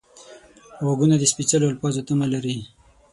[0.85, 2.55] غوږونه د سپېڅلو الفاظو تمه لري